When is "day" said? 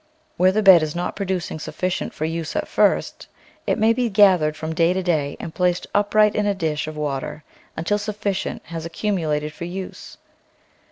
4.73-4.93, 5.03-5.37